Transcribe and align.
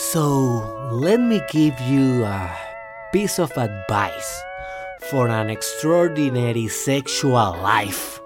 So, 0.00 0.64
let 0.90 1.20
me 1.20 1.42
give 1.50 1.78
you 1.78 2.24
a 2.24 2.56
piece 3.12 3.38
of 3.38 3.52
advice 3.52 4.42
for 5.10 5.28
an 5.28 5.50
extraordinary 5.50 6.68
sexual 6.68 7.52
life. 7.60 8.18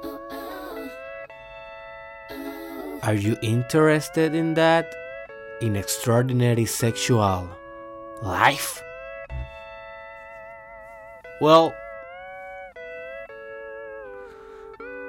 Are 3.03 3.19
you 3.19 3.37
interested 3.43 4.37
in 4.37 4.55
that? 4.55 4.87
In 5.61 5.75
extraordinary 5.75 6.65
sexual 6.65 7.51
life? 8.23 8.81
Well, 11.41 11.75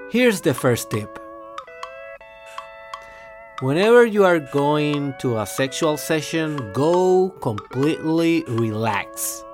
here's 0.09 0.41
the 0.41 0.55
first 0.55 0.89
tip. 0.89 1.24
Whenever 3.61 4.05
you 4.05 4.25
are 4.25 4.39
going 4.39 5.13
to 5.17 5.39
a 5.39 5.45
sexual 5.45 5.95
session, 5.95 6.73
go 6.73 7.29
completely 7.39 8.43
relax. 8.49 9.45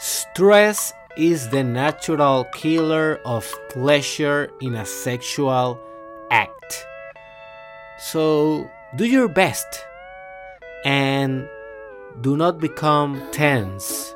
Stress 0.00 0.92
is 1.16 1.48
the 1.50 1.62
natural 1.62 2.42
killer 2.52 3.20
of 3.24 3.46
pleasure 3.68 4.50
in 4.60 4.74
a 4.74 4.84
sexual 4.84 5.78
act. 6.32 6.86
So 8.00 8.68
do 8.96 9.04
your 9.04 9.28
best 9.28 9.84
and 10.84 11.48
do 12.20 12.36
not 12.36 12.58
become 12.58 13.22
tense. 13.30 14.12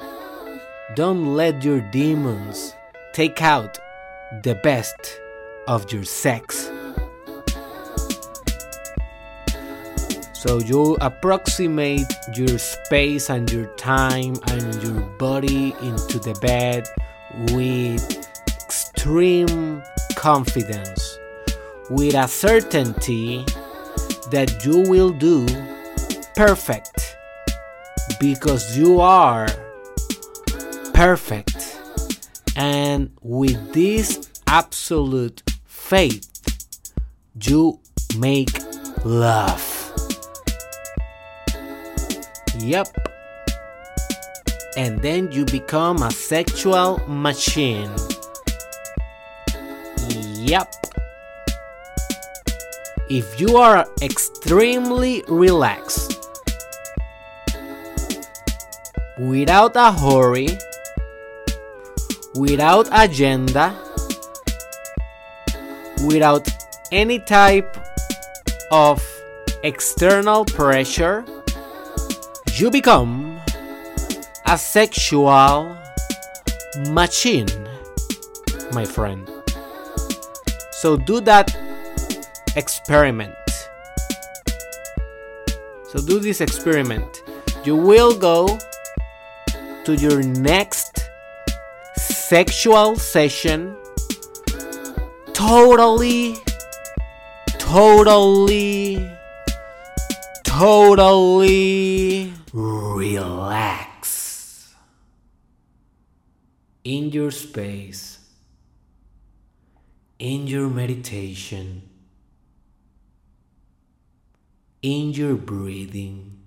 Don't 0.96 1.36
let 1.36 1.62
your 1.62 1.80
demons 1.92 2.74
take 3.12 3.40
out 3.42 3.78
the 4.42 4.56
best 4.56 5.20
of 5.68 5.92
your 5.92 6.02
sex. 6.02 6.73
So 10.46 10.58
you 10.58 10.98
approximate 11.00 12.12
your 12.34 12.58
space 12.58 13.30
and 13.30 13.50
your 13.50 13.64
time 13.76 14.36
and 14.48 14.82
your 14.82 15.00
body 15.16 15.74
into 15.80 16.18
the 16.18 16.34
bed 16.42 16.86
with 17.54 18.28
extreme 18.46 19.82
confidence, 20.16 21.18
with 21.88 22.14
a 22.14 22.28
certainty 22.28 23.46
that 24.32 24.66
you 24.66 24.82
will 24.82 25.12
do 25.12 25.46
perfect 26.36 27.16
because 28.20 28.76
you 28.76 29.00
are 29.00 29.48
perfect. 30.92 31.80
And 32.54 33.16
with 33.22 33.72
this 33.72 34.28
absolute 34.46 35.42
faith, 35.64 36.28
you 37.40 37.80
make 38.18 38.58
love. 39.06 39.73
Yep. 42.58 42.88
And 44.76 45.00
then 45.02 45.30
you 45.32 45.44
become 45.44 46.02
a 46.02 46.10
sexual 46.10 47.00
machine. 47.06 47.90
Yep. 50.08 50.72
If 53.08 53.40
you 53.40 53.56
are 53.56 53.86
extremely 54.02 55.22
relaxed, 55.28 56.18
without 59.18 59.76
a 59.76 59.92
hurry, 59.92 60.48
without 62.34 62.88
agenda, 62.92 63.74
without 66.06 66.48
any 66.90 67.18
type 67.18 67.76
of 68.70 69.02
external 69.62 70.44
pressure, 70.44 71.24
you 72.56 72.70
become 72.70 73.40
a 74.46 74.56
sexual 74.56 75.76
machine, 76.90 77.48
my 78.72 78.84
friend. 78.84 79.28
So 80.70 80.96
do 80.96 81.20
that 81.22 81.56
experiment. 82.54 83.34
So 85.88 85.98
do 86.06 86.20
this 86.20 86.40
experiment. 86.40 87.22
You 87.64 87.74
will 87.74 88.16
go 88.16 88.58
to 89.84 89.94
your 89.94 90.22
next 90.22 91.10
sexual 91.96 92.94
session 92.96 93.76
totally, 95.32 96.36
totally, 97.58 99.10
totally 100.44 102.32
relax 102.54 104.14
in 106.84 107.10
your 107.10 107.32
space, 107.32 108.20
in 110.20 110.46
your 110.46 110.68
meditation, 110.68 111.82
in 114.82 115.10
your 115.10 115.34
breathing, 115.34 116.38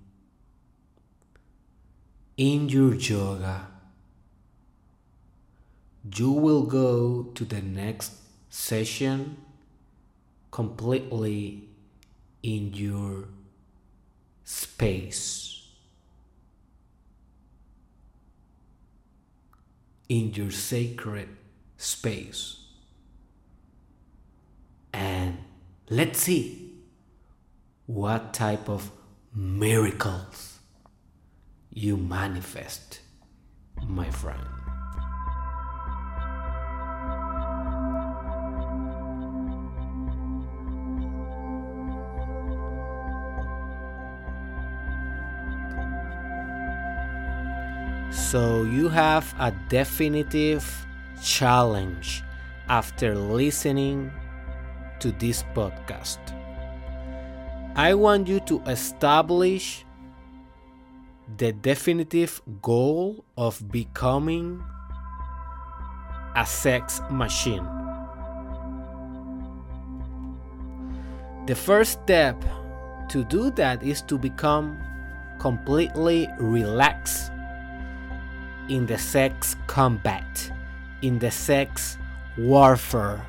in 2.38 2.70
your 2.70 2.94
yoga. 2.94 3.66
You 6.16 6.30
will 6.30 6.62
go 6.62 7.24
to 7.34 7.44
the 7.44 7.60
next 7.60 8.14
session 8.48 9.36
completely 10.50 11.68
in 12.42 12.72
your 12.72 13.28
space. 14.44 15.57
In 20.08 20.32
your 20.34 20.50
sacred 20.50 21.28
space. 21.76 22.56
And 24.92 25.38
let's 25.90 26.18
see 26.20 26.74
what 27.86 28.32
type 28.34 28.68
of 28.68 28.90
miracles 29.34 30.58
you 31.70 31.96
manifest, 31.96 33.00
my 33.86 34.10
friend. 34.10 34.57
So 48.10 48.64
you 48.64 48.88
have 48.88 49.34
a 49.38 49.52
definitive 49.68 50.64
challenge 51.22 52.22
after 52.68 53.14
listening 53.14 54.10
to 55.00 55.12
this 55.12 55.44
podcast. 55.54 56.18
I 57.76 57.94
want 57.94 58.26
you 58.26 58.40
to 58.40 58.60
establish 58.66 59.84
the 61.36 61.52
definitive 61.52 62.40
goal 62.62 63.24
of 63.36 63.60
becoming 63.70 64.62
a 66.34 66.46
sex 66.46 67.00
machine. 67.10 67.66
The 71.46 71.54
first 71.54 72.02
step 72.04 72.42
to 73.10 73.24
do 73.24 73.50
that 73.52 73.82
is 73.82 74.02
to 74.02 74.18
become 74.18 74.78
completely 75.38 76.28
relaxed 76.38 77.30
in 78.68 78.86
the 78.86 78.98
sex 78.98 79.56
combat, 79.66 80.52
in 81.02 81.18
the 81.18 81.30
sex 81.30 81.98
warfare. 82.36 83.24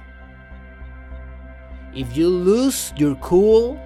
If 1.94 2.16
you 2.16 2.30
lose 2.30 2.94
your 2.98 3.16
cool, 3.16 3.80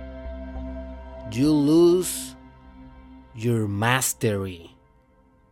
you 1.31 1.51
lose 1.51 2.35
your 3.35 3.67
mastery. 3.67 4.75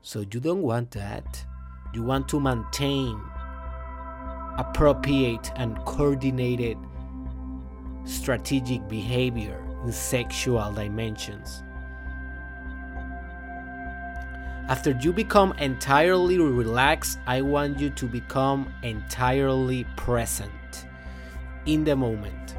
So 0.01 0.19
you 0.31 0.39
don't 0.39 0.62
want 0.62 0.92
that. 0.92 1.45
You 1.94 2.04
want 2.04 2.27
to 2.30 2.39
maintain 2.39 3.19
appropriate 4.57 5.51
and 5.56 5.77
coordinated 5.86 6.77
strategic 8.04 8.88
behavior 8.89 9.63
in 9.86 9.92
sexual 9.92 10.71
dimensions. 10.74 11.63
After 14.71 14.91
you 14.91 15.12
become 15.12 15.51
entirely 15.59 16.38
relaxed, 16.39 17.19
I 17.27 17.41
want 17.41 17.77
you 17.77 17.89
to 17.89 18.06
become 18.06 18.73
entirely 18.83 19.83
present 19.97 20.85
in 21.65 21.83
the 21.83 21.97
moment. 21.97 22.56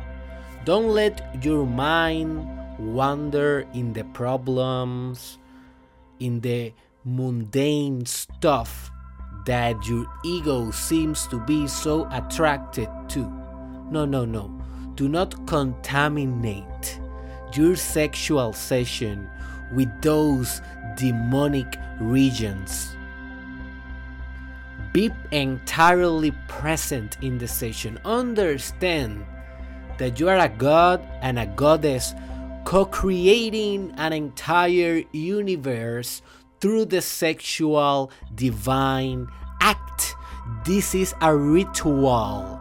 Don't 0.67 0.89
let 0.89 1.43
your 1.43 1.65
mind 1.65 2.47
wander 2.79 3.67
in 3.73 3.95
the 3.95 4.05
problems, 4.05 5.39
in 6.21 6.41
the 6.41 6.75
mundane 7.03 8.05
stuff 8.05 8.91
that 9.47 9.89
your 9.89 10.05
ego 10.23 10.71
seems 10.71 11.27
to 11.29 11.41
be 11.47 11.67
so 11.67 12.07
attracted 12.13 12.91
to. 13.09 13.21
No, 13.91 14.05
no, 14.05 14.27
no. 14.27 14.53
Do 14.97 15.09
not 15.09 15.47
contaminate 15.47 17.01
your 17.55 17.75
sexual 17.75 18.53
session 18.53 19.31
with 19.73 19.89
those 20.01 20.61
demonic 20.97 21.79
regions. 22.01 22.97
Be 24.93 25.11
entirely 25.31 26.33
present 26.49 27.17
in 27.23 27.39
the 27.39 27.49
session. 27.49 27.99
Understand 28.05 29.25
that 29.99 30.21
you 30.21 30.29
are 30.29 30.39
a 30.39 30.49
god 30.49 31.01
and 31.23 31.39
a 31.39 31.47
goddess 31.47 32.15
co 32.65 32.85
creating 32.85 33.93
an 33.97 34.13
entire 34.13 35.03
universe 35.13 36.23
through 36.61 36.85
the 36.87 37.01
sexual 37.01 38.11
divine 38.35 39.27
act. 39.61 40.15
This 40.65 40.95
is 40.95 41.15
a 41.21 41.35
ritual. 41.35 42.61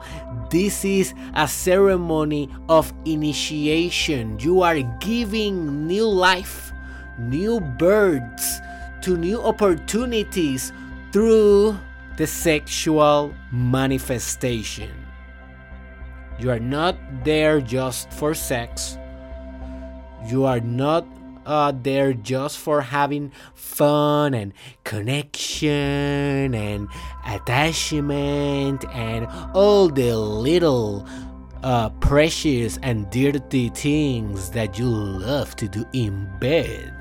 This 0.49 0.85
is 0.85 1.13
a 1.35 1.47
ceremony 1.47 2.49
of 2.69 2.93
initiation. 3.05 4.39
You 4.39 4.61
are 4.61 4.81
giving 4.99 5.87
new 5.87 6.07
life, 6.07 6.70
new 7.29 7.59
birds 7.59 8.61
to 9.01 9.17
new 9.17 9.41
opportunities 9.41 10.71
through 11.11 11.77
the 12.17 12.27
sexual 12.27 13.33
manifestation. 13.51 14.91
You 16.39 16.49
are 16.49 16.59
not 16.59 16.97
there 17.23 17.61
just 17.61 18.11
for 18.11 18.33
sex. 18.33 18.97
You 20.27 20.45
are 20.45 20.59
not 20.59 21.05
uh, 21.45 21.73
there 21.81 22.13
just 22.13 22.57
for 22.57 22.81
having 22.81 23.31
fun 23.53 24.33
and 24.33 24.53
connection 24.83 26.53
and 26.53 26.87
attachment 27.25 28.85
and 28.93 29.27
all 29.53 29.89
the 29.89 30.15
little 30.15 31.07
uh, 31.63 31.89
precious 32.01 32.77
and 32.81 33.09
dirty 33.09 33.69
things 33.69 34.51
that 34.51 34.77
you 34.77 34.87
love 34.87 35.55
to 35.57 35.67
do 35.67 35.85
in 35.93 36.29
bed. 36.39 37.00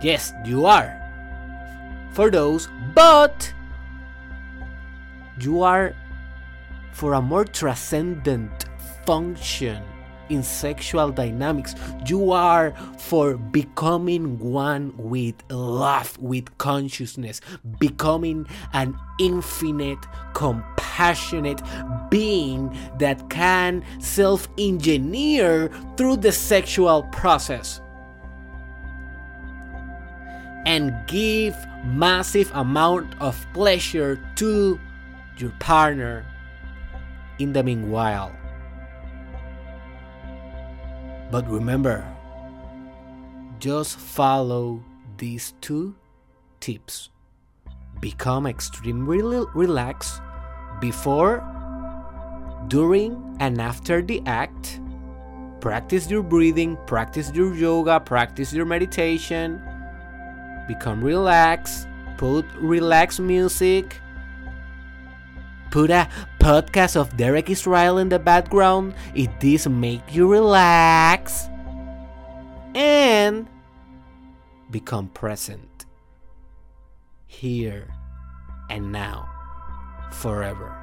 Yes, 0.00 0.32
you 0.44 0.66
are. 0.66 0.94
For 2.12 2.30
those, 2.30 2.68
but 2.94 3.52
you 5.40 5.62
are 5.62 5.94
for 6.92 7.14
a 7.14 7.22
more 7.22 7.44
transcendent 7.44 8.66
function 9.06 9.82
in 10.28 10.42
sexual 10.42 11.10
dynamics. 11.10 11.74
You 12.06 12.32
are 12.32 12.74
for 12.98 13.36
becoming 13.36 14.38
one 14.38 14.92
with 14.96 15.34
love, 15.50 16.18
with 16.18 16.56
consciousness, 16.58 17.40
becoming 17.78 18.46
an 18.72 18.98
infinite, 19.18 19.98
compassionate 20.34 21.62
being 22.10 22.76
that 22.98 23.30
can 23.30 23.84
self 24.00 24.48
engineer 24.58 25.70
through 25.96 26.18
the 26.18 26.32
sexual 26.32 27.04
process 27.04 27.80
and 30.68 30.92
give 31.08 31.56
massive 31.82 32.52
amount 32.52 33.08
of 33.24 33.32
pleasure 33.56 34.20
to 34.36 34.78
your 35.40 35.50
partner 35.58 36.26
in 37.38 37.54
the 37.56 37.62
meanwhile 37.62 38.30
but 41.30 41.48
remember, 41.48 42.06
just 43.58 43.98
follow 43.98 44.82
these 45.18 45.52
two 45.60 45.94
tips. 46.60 47.10
Become 48.00 48.46
extremely 48.46 49.20
relaxed 49.54 50.22
before, 50.80 51.44
during, 52.68 53.36
and 53.40 53.60
after 53.60 54.00
the 54.00 54.22
act. 54.24 54.80
Practice 55.60 56.08
your 56.08 56.22
breathing, 56.22 56.78
practice 56.86 57.30
your 57.34 57.54
yoga, 57.54 58.00
practice 58.00 58.52
your 58.52 58.64
meditation. 58.64 59.60
Become 60.68 61.02
relaxed, 61.02 61.88
put 62.16 62.44
relaxed 62.60 63.18
music 63.18 64.00
Put 65.70 65.90
a 65.90 66.08
podcast 66.40 66.96
of 66.96 67.14
Derek 67.18 67.50
Israel 67.50 67.98
in 67.98 68.08
the 68.08 68.18
background. 68.18 68.94
It 69.14 69.28
does 69.38 69.68
make 69.68 70.14
you 70.14 70.26
relax 70.26 71.48
and 72.74 73.46
become 74.70 75.08
present 75.08 75.84
here 77.26 77.88
and 78.70 78.92
now 78.92 79.28
forever. 80.10 80.77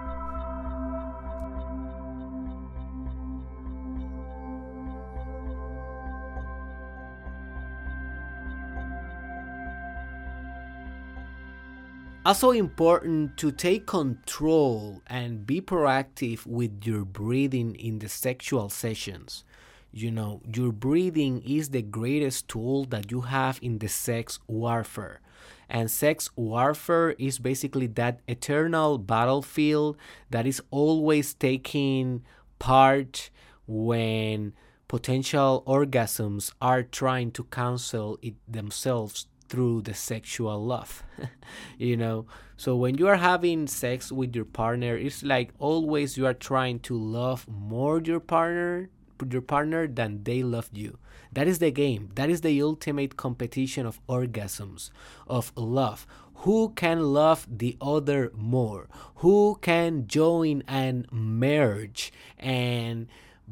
Also 12.26 12.50
important 12.50 13.38
to 13.38 13.52
take 13.52 13.86
control 13.86 15.04
and 15.06 15.46
be 15.46 15.62
proactive 15.62 16.44
with 16.48 16.84
your 16.84 17.06
breathing 17.06 17.76
in 17.76 18.00
the 18.00 18.10
sexual 18.10 18.68
sessions. 18.70 19.44
You 19.92 20.10
know, 20.10 20.42
your 20.52 20.72
breathing 20.72 21.44
is 21.46 21.70
the 21.70 21.84
greatest 21.84 22.48
tool 22.48 22.86
that 22.86 23.12
you 23.12 23.22
have 23.22 23.60
in 23.62 23.78
the 23.78 23.88
sex 23.88 24.40
warfare. 24.48 25.22
And 25.70 25.92
sex 25.92 26.32
warfare 26.36 27.12
is 27.12 27.38
basically 27.38 27.86
that 27.94 28.22
eternal 28.28 28.98
battlefield 28.98 29.96
that 30.32 30.48
is 30.48 30.64
always 30.72 31.36
taking 31.36 32.24
part 32.58 33.30
when 33.68 34.54
potential 34.88 35.64
orgasms 35.68 36.52
are 36.60 36.82
trying 36.82 37.30
to 37.34 37.44
cancel 37.44 38.18
it 38.24 38.34
themselves 38.48 39.28
through 39.48 39.82
the 39.82 39.94
sexual 39.94 40.64
love 40.64 41.04
you 41.78 41.96
know? 41.98 42.26
So 42.58 42.76
when 42.76 42.98
you 42.98 43.08
are 43.08 43.18
having 43.18 43.68
sex 43.68 44.12
with 44.12 44.36
your 44.36 44.46
partner 44.46 44.98
it's 44.98 45.24
like 45.24 45.52
always 45.60 46.18
you 46.18 46.26
are 46.26 46.34
trying 46.34 46.80
to 46.80 46.98
love 46.98 47.48
more 47.48 48.02
your 48.02 48.20
partner 48.20 48.90
your 49.30 49.42
partner 49.42 49.88
than 49.88 50.24
they 50.24 50.44
loved 50.44 50.78
you. 50.78 50.98
That 51.32 51.48
is 51.48 51.60
the 51.60 51.72
game. 51.72 52.12
That 52.16 52.30
is 52.30 52.42
the 52.42 52.62
ultimate 52.62 53.18
competition 53.18 53.86
of 53.86 54.00
orgasms 54.08 54.90
of 55.28 55.52
love. 55.56 56.06
Who 56.40 56.74
can 56.76 57.14
love 57.14 57.48
the 57.50 57.78
other 57.82 58.32
more? 58.36 58.88
Who 59.16 59.58
can 59.62 60.08
join 60.08 60.64
and 60.68 61.08
merge 61.12 62.12
and 62.38 63.08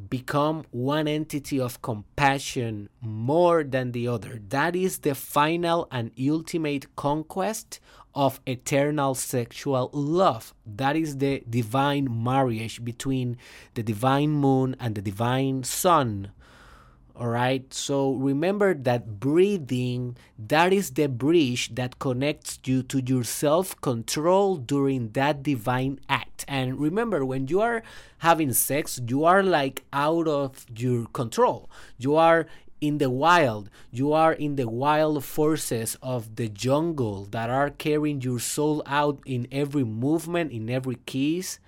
become 0.10 0.66
one 0.72 1.08
entity 1.08 1.60
of 1.60 1.82
compassion 1.82 2.90
more 3.02 3.64
than 3.64 3.92
the 3.92 4.08
other. 4.08 4.40
That 4.50 4.76
is 4.76 5.00
the 5.00 5.16
final 5.16 5.88
and 5.92 6.12
ultimate 6.20 6.96
conquest 6.96 7.80
of 8.16 8.40
eternal 8.46 9.16
sexual 9.16 9.90
love. 9.94 10.54
That 10.66 10.96
is 10.96 11.18
the 11.18 11.44
divine 11.50 12.24
marriage 12.24 12.84
between 12.84 13.38
the 13.74 13.84
divine 13.84 14.32
moon 14.32 14.76
and 14.80 14.96
the 14.96 15.02
divine 15.02 15.64
sun. 15.64 16.32
All 17.16 17.28
right. 17.28 17.72
So 17.72 18.14
remember 18.14 18.74
that 18.74 19.20
breathing, 19.20 20.18
that 20.40 20.74
is 20.74 20.92
the 20.92 21.08
bridge 21.08 21.76
that 21.76 22.00
connects 22.00 22.60
you 22.66 22.82
to 22.84 23.02
your 23.02 23.24
self 23.24 23.80
control 23.82 24.56
during 24.58 25.10
that 25.10 25.44
divine 25.44 26.00
act. 26.10 26.44
And 26.48 26.80
remember, 26.80 27.24
when 27.24 27.48
you 27.48 27.62
are 27.62 27.84
having 28.20 28.52
sex, 28.54 29.00
you 29.08 29.26
are 29.26 29.44
like 29.44 29.84
out 29.94 30.28
of 30.28 30.66
your 30.76 31.06
control. 31.14 31.70
You 32.00 32.16
are 32.16 32.48
in 32.82 32.98
the 32.98 33.12
wild. 33.12 33.70
You 33.92 34.12
are 34.12 34.34
in 34.34 34.56
the 34.56 34.68
wild 34.68 35.24
forces 35.24 35.96
of 36.02 36.36
the 36.36 36.50
jungle 36.50 37.26
that 37.32 37.50
are 37.50 37.70
carrying 37.70 38.22
your 38.22 38.40
soul 38.40 38.82
out 38.88 39.20
in 39.26 39.48
every 39.52 39.84
movement, 39.84 40.52
in 40.52 40.70
every 40.70 40.98
kiss, 41.06 41.60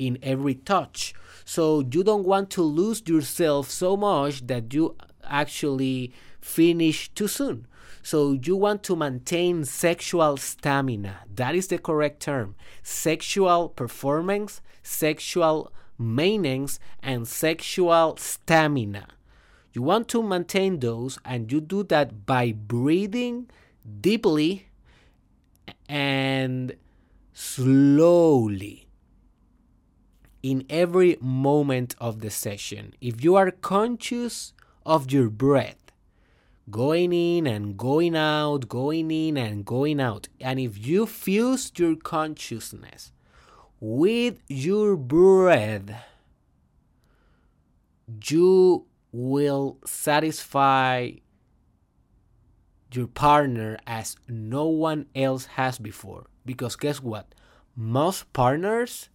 in 0.00 0.18
every 0.22 0.54
touch. 0.54 1.14
So 1.44 1.80
you 1.80 2.02
don't 2.02 2.24
want 2.24 2.50
to 2.50 2.62
lose 2.62 3.02
yourself 3.06 3.70
so 3.70 3.96
much 3.96 4.46
that 4.46 4.72
you 4.72 4.96
actually 5.22 6.12
finish 6.40 7.10
too 7.10 7.28
soon. 7.28 7.66
So 8.02 8.32
you 8.32 8.56
want 8.56 8.82
to 8.84 8.96
maintain 8.96 9.66
sexual 9.66 10.38
stamina. 10.38 11.20
That 11.34 11.54
is 11.54 11.66
the 11.66 11.78
correct 11.78 12.20
term. 12.20 12.56
Sexual 12.82 13.68
performance, 13.68 14.62
sexual 14.82 15.70
maintenance, 15.98 16.80
and 17.02 17.28
sexual 17.28 18.16
stamina. 18.16 19.06
You 19.74 19.82
want 19.82 20.08
to 20.08 20.22
maintain 20.22 20.80
those, 20.80 21.18
and 21.24 21.52
you 21.52 21.60
do 21.60 21.84
that 21.84 22.24
by 22.24 22.52
breathing 22.52 23.50
deeply 24.00 24.66
and 25.88 26.74
slowly 27.32 28.89
in 30.42 30.64
every 30.70 31.16
moment 31.20 31.94
of 31.98 32.20
the 32.20 32.30
session. 32.30 32.94
If 33.00 33.22
you 33.22 33.36
are 33.36 33.50
conscious 33.50 34.52
of 34.86 35.10
your 35.10 35.28
breath, 35.28 35.92
going 36.70 37.12
in 37.12 37.46
and 37.46 37.76
going 37.76 38.16
out, 38.16 38.68
going 38.68 39.10
in 39.10 39.36
and 39.36 39.64
going 39.64 40.00
out, 40.00 40.28
and 40.40 40.58
if 40.58 40.78
you 40.86 41.06
fuse 41.06 41.72
your 41.76 41.96
consciousness 41.96 43.12
with 43.80 44.40
your 44.48 44.96
breath, 44.96 45.90
you 48.24 48.86
will 49.12 49.78
satisfy 49.84 51.10
your 52.92 53.06
partner 53.06 53.78
as 53.86 54.16
no 54.28 54.66
one 54.66 55.06
else 55.14 55.46
has 55.46 55.78
before. 55.78 56.26
Because 56.44 56.76
guess 56.76 57.00
what? 57.02 57.34
Most 57.76 58.32
partners 58.32 59.08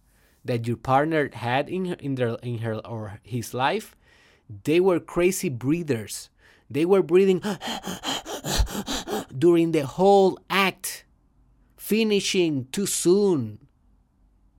that 0.46 0.66
your 0.66 0.76
partner 0.76 1.30
had 1.32 1.68
in 1.68 1.94
in 1.94 2.14
their 2.14 2.36
in 2.42 2.58
her 2.58 2.76
or 2.86 3.20
his 3.22 3.52
life, 3.52 3.96
they 4.64 4.80
were 4.80 5.00
crazy 5.00 5.48
breathers. 5.48 6.30
They 6.70 6.84
were 6.84 7.02
breathing 7.02 7.42
during 9.36 9.72
the 9.72 9.86
whole 9.86 10.38
act, 10.50 11.04
finishing 11.76 12.66
too 12.72 12.86
soon. 12.86 13.58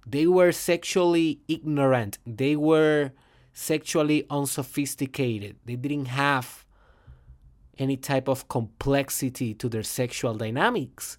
They 0.06 0.26
were 0.28 0.54
sexually 0.54 1.42
ignorant. 1.48 2.18
They 2.26 2.56
were 2.56 3.12
sexually 3.52 4.26
unsophisticated. 4.30 5.58
They 5.66 5.76
didn't 5.76 6.06
have 6.06 6.66
any 7.78 7.98
type 7.98 8.30
of 8.30 8.48
complexity 8.48 9.54
to 9.56 9.68
their 9.68 9.84
sexual 9.84 10.34
dynamics. 10.36 11.18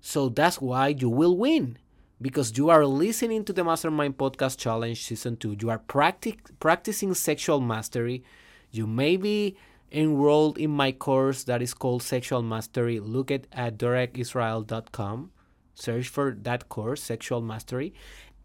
So 0.00 0.28
that's 0.28 0.60
why 0.60 0.88
you 0.88 1.08
will 1.08 1.36
win 1.36 1.78
because 2.22 2.56
you 2.56 2.70
are 2.70 2.86
listening 2.86 3.44
to 3.44 3.52
the 3.52 3.64
Mastermind 3.64 4.16
Podcast 4.16 4.56
Challenge 4.56 4.98
Season 4.98 5.36
2. 5.36 5.56
You 5.60 5.70
are 5.70 5.78
practic- 5.78 6.58
practicing 6.60 7.14
sexual 7.14 7.60
mastery. 7.60 8.22
You 8.70 8.86
may 8.86 9.16
be 9.16 9.56
enrolled 9.90 10.56
in 10.56 10.70
my 10.70 10.92
course 10.92 11.44
that 11.44 11.60
is 11.60 11.74
called 11.74 12.02
Sexual 12.02 12.42
Mastery. 12.42 13.00
Look 13.00 13.30
at, 13.30 13.46
at 13.52 13.76
derekisrael.com. 13.76 15.30
Search 15.74 16.08
for 16.08 16.36
that 16.42 16.68
course, 16.68 17.02
Sexual 17.02 17.42
Mastery. 17.42 17.92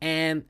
And 0.02 0.46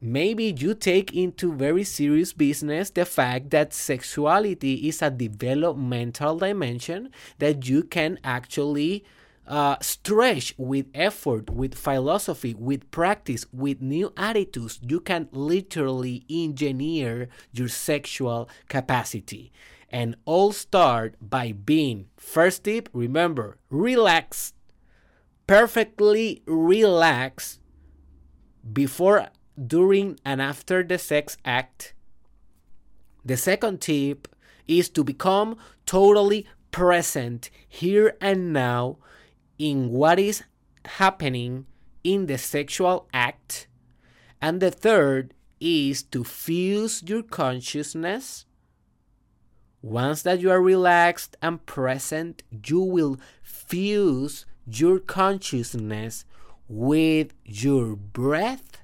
maybe 0.00 0.54
you 0.58 0.74
take 0.74 1.14
into 1.14 1.52
very 1.54 1.84
serious 1.84 2.32
business 2.32 2.90
the 2.90 3.04
fact 3.04 3.50
that 3.50 3.72
sexuality 3.72 4.88
is 4.88 5.00
a 5.00 5.10
developmental 5.10 6.38
dimension 6.38 7.10
that 7.38 7.68
you 7.68 7.84
can 7.84 8.18
actually 8.24 9.04
uh, 9.46 9.76
stretch 9.80 10.54
with 10.56 10.86
effort, 10.94 11.50
with 11.50 11.74
philosophy, 11.74 12.54
with 12.54 12.90
practice, 12.90 13.46
with 13.52 13.80
new 13.80 14.12
attitudes. 14.16 14.80
You 14.82 15.00
can 15.00 15.28
literally 15.32 16.24
engineer 16.30 17.28
your 17.52 17.68
sexual 17.68 18.48
capacity. 18.68 19.52
And 19.90 20.16
all 20.24 20.52
start 20.52 21.14
by 21.20 21.52
being 21.52 22.06
first 22.16 22.64
tip, 22.64 22.88
remember, 22.92 23.58
relax, 23.70 24.54
perfectly 25.46 26.42
relax 26.46 27.60
before, 28.72 29.28
during, 29.54 30.18
and 30.24 30.40
after 30.42 30.82
the 30.82 30.98
sex 30.98 31.36
act. 31.44 31.94
The 33.24 33.36
second 33.36 33.80
tip 33.80 34.28
is 34.66 34.88
to 34.90 35.04
become 35.04 35.56
totally 35.86 36.46
present 36.70 37.50
here 37.68 38.16
and 38.20 38.52
now 38.52 38.98
in 39.58 39.90
what 39.90 40.18
is 40.18 40.42
happening 40.84 41.66
in 42.02 42.26
the 42.26 42.38
sexual 42.38 43.08
act. 43.12 43.66
And 44.40 44.60
the 44.60 44.70
third 44.70 45.34
is 45.60 46.02
to 46.02 46.24
fuse 46.24 47.02
your 47.06 47.22
consciousness. 47.22 48.44
Once 49.80 50.22
that 50.22 50.40
you 50.40 50.50
are 50.50 50.62
relaxed 50.62 51.36
and 51.42 51.64
present, 51.66 52.42
you 52.66 52.80
will 52.80 53.18
fuse 53.42 54.46
your 54.66 54.98
consciousness 54.98 56.24
with 56.68 57.34
your 57.44 57.94
breath 57.94 58.82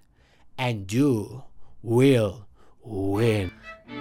and 0.59 0.93
you 0.93 1.43
will 1.83 2.47
win. 2.83 3.53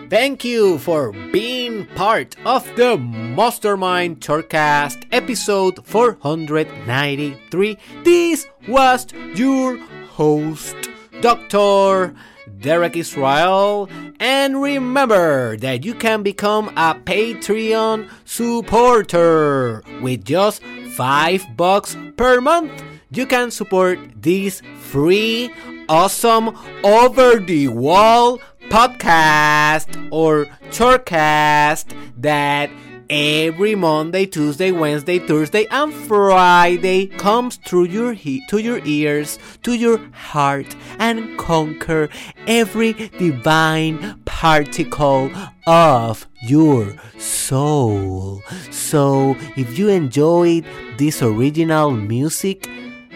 Thank 0.09 0.43
you 0.43 0.77
for 0.79 1.11
being 1.31 1.85
part 1.95 2.35
of 2.45 2.65
the 2.75 2.97
Mastermind 2.97 4.21
Tourcast 4.21 5.05
episode 5.11 5.85
493. 5.85 7.77
This 8.03 8.47
was 8.67 9.07
your 9.35 9.77
host, 10.09 10.75
Dr. 11.21 12.15
Derek 12.59 12.95
Israel. 12.95 13.87
And 14.19 14.61
remember 14.61 15.57
that 15.57 15.85
you 15.85 15.93
can 15.93 16.23
become 16.23 16.69
a 16.69 16.95
Patreon 16.95 18.09
supporter 18.25 19.83
with 20.01 20.25
just 20.25 20.63
5 20.95 21.55
bucks 21.55 21.95
per 22.17 22.41
month. 22.41 22.83
You 23.11 23.25
can 23.25 23.49
support 23.49 23.99
this 24.15 24.61
free, 24.79 25.53
awesome, 25.87 26.57
over 26.83 27.37
the 27.39 27.69
wall 27.69 28.39
podcast 28.69 30.07
or 30.11 30.45
Tourcast 30.69 31.93
that 32.17 32.69
every 33.09 33.73
Monday, 33.73 34.25
Tuesday, 34.27 34.71
Wednesday, 34.71 35.17
Thursday, 35.19 35.65
and 35.71 35.91
Friday 35.91 37.07
comes 37.07 37.57
through 37.57 37.85
your 37.85 38.13
he- 38.13 38.45
to 38.49 38.59
your 38.59 38.79
ears, 38.85 39.39
to 39.63 39.73
your 39.73 39.97
heart, 40.13 40.75
and 40.99 41.37
conquer 41.37 42.09
every 42.47 42.93
divine 43.17 44.21
particle 44.25 45.31
of 45.65 46.27
your 46.43 46.95
soul. 47.17 48.41
So, 48.69 49.35
if 49.57 49.77
you 49.77 49.89
enjoyed 49.89 50.65
this 50.97 51.21
original 51.23 51.91
music, 51.91 52.69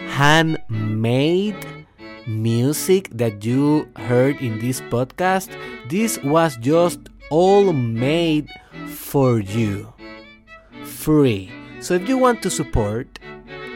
handmade 0.08 1.54
music 2.26 3.08
that 3.12 3.44
you 3.44 3.88
heard 3.96 4.40
in 4.40 4.58
this 4.58 4.80
podcast, 4.80 5.50
this 5.88 6.18
was 6.22 6.56
just 6.56 7.00
all 7.30 7.72
made 7.72 8.48
for 8.88 9.40
you. 9.40 9.92
Free. 10.84 11.50
So 11.80 11.94
if 11.94 12.08
you 12.08 12.18
want 12.18 12.42
to 12.42 12.50
support, 12.50 13.18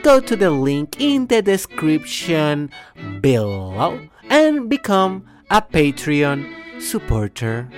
go 0.02 0.20
to 0.20 0.36
the 0.36 0.50
link 0.50 1.00
in 1.00 1.26
the 1.26 1.42
description 1.42 2.70
below 3.20 4.00
and 4.30 4.68
become 4.68 5.26
a 5.50 5.60
Patreon 5.60 6.48
supporter. 6.80 7.68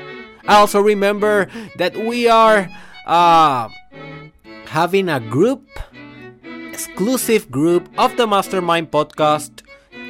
Also 0.48 0.80
remember 0.80 1.48
that 1.76 1.96
we 1.96 2.28
are 2.28 2.68
uh, 3.06 3.68
having 4.66 5.08
a 5.08 5.20
group, 5.20 5.66
exclusive 6.70 7.50
group 7.50 7.88
of 7.98 8.16
the 8.16 8.26
Mastermind 8.26 8.90
podcast 8.90 9.62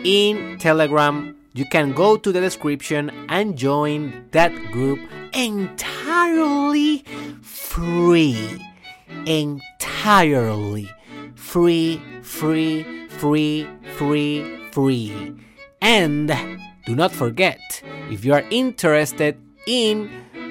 in 0.04 0.58
Telegram. 0.58 1.36
You 1.52 1.64
can 1.64 1.92
go 1.92 2.16
to 2.16 2.32
the 2.32 2.40
description 2.40 3.10
and 3.28 3.56
join 3.56 4.28
that 4.30 4.54
group 4.70 5.00
entirely 5.32 7.04
free. 7.42 8.60
Entirely 9.26 10.90
free, 11.34 12.00
free, 12.22 13.08
free, 13.08 13.66
free, 13.96 14.70
free. 14.70 15.34
And 15.80 16.32
do 16.86 16.94
not 16.94 17.12
forget, 17.12 17.82
if 18.10 18.24
you 18.24 18.32
are 18.32 18.44
interested 18.50 19.36
in 19.66 20.10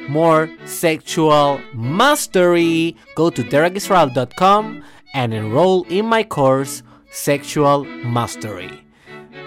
more 0.10 0.50
sexual 0.66 1.62
mastery, 1.74 2.98
go 3.16 3.30
to 3.30 3.44
derekisrael.com 3.44 4.84
and 5.14 5.34
enroll 5.34 5.84
in 5.84 6.06
my 6.06 6.24
course, 6.24 6.84
Sexual 7.12 7.86
Mastery. 7.86 8.89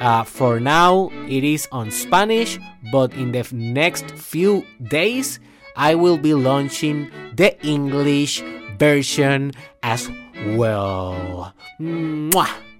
Uh, 0.01 0.25
for 0.25 0.61
now, 0.61 1.11
it 1.29 1.45
is 1.45 1.69
on 1.73 1.91
Spanish, 1.91 2.59
but 2.91 3.13
in 3.15 3.33
the 3.33 3.47
next 3.53 4.11
few 4.13 4.65
days, 4.89 5.39
I 5.77 5.95
will 5.95 6.19
be 6.19 6.35
launching 6.35 7.11
the 7.35 7.55
English 7.65 8.43
version 8.79 9.53
as 9.83 10.11
well. 10.57 11.55
Mwah! 11.81 12.72